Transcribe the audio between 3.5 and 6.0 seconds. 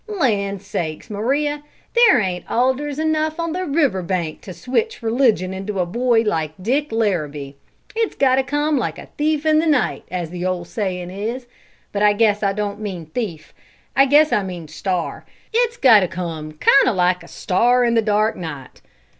the river bank to switch religion into a